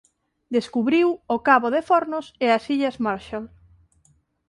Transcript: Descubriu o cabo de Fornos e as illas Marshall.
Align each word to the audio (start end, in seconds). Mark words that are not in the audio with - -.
Descubriu 0.55 1.07
o 1.35 1.37
cabo 1.47 1.67
de 1.75 1.81
Fornos 1.89 2.25
e 2.43 2.45
as 2.57 2.63
illas 2.75 2.97
Marshall. 3.05 3.45